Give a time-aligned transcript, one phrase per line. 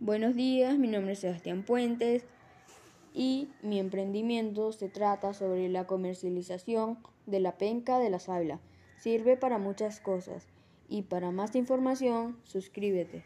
[0.00, 2.24] Buenos días, mi nombre es Sebastián Puentes
[3.12, 8.60] y mi emprendimiento se trata sobre la comercialización de la penca de la sábila.
[8.96, 10.46] Sirve para muchas cosas
[10.88, 13.24] y para más información suscríbete.